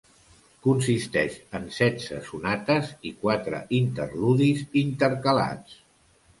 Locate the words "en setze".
1.59-2.17